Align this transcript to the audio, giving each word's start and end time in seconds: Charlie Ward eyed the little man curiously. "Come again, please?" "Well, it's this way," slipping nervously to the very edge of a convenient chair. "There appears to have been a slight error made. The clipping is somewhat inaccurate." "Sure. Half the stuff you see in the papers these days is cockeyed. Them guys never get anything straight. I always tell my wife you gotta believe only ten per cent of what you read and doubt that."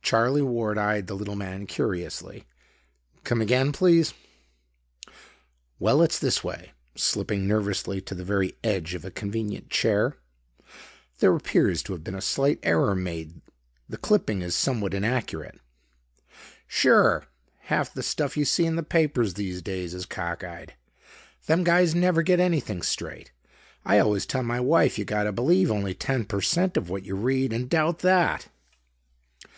Charlie 0.00 0.40
Ward 0.40 0.78
eyed 0.78 1.06
the 1.06 1.12
little 1.12 1.36
man 1.36 1.66
curiously. 1.66 2.46
"Come 3.24 3.42
again, 3.42 3.72
please?" 3.72 4.14
"Well, 5.78 6.00
it's 6.00 6.18
this 6.18 6.42
way," 6.42 6.72
slipping 6.94 7.46
nervously 7.46 8.00
to 8.00 8.14
the 8.14 8.24
very 8.24 8.56
edge 8.64 8.94
of 8.94 9.04
a 9.04 9.10
convenient 9.10 9.68
chair. 9.68 10.16
"There 11.18 11.36
appears 11.36 11.82
to 11.82 11.92
have 11.92 12.02
been 12.02 12.14
a 12.14 12.22
slight 12.22 12.58
error 12.62 12.94
made. 12.94 13.42
The 13.86 13.98
clipping 13.98 14.40
is 14.40 14.56
somewhat 14.56 14.94
inaccurate." 14.94 15.60
"Sure. 16.66 17.26
Half 17.64 17.92
the 17.92 18.02
stuff 18.02 18.34
you 18.34 18.46
see 18.46 18.64
in 18.64 18.76
the 18.76 18.82
papers 18.82 19.34
these 19.34 19.60
days 19.60 19.92
is 19.92 20.06
cockeyed. 20.06 20.72
Them 21.44 21.64
guys 21.64 21.94
never 21.94 22.22
get 22.22 22.40
anything 22.40 22.80
straight. 22.80 23.30
I 23.84 23.98
always 23.98 24.24
tell 24.24 24.42
my 24.42 24.58
wife 24.58 24.98
you 24.98 25.04
gotta 25.04 25.32
believe 25.32 25.70
only 25.70 25.92
ten 25.92 26.24
per 26.24 26.40
cent 26.40 26.78
of 26.78 26.88
what 26.88 27.04
you 27.04 27.14
read 27.14 27.52
and 27.52 27.68
doubt 27.68 27.98
that." 27.98 28.48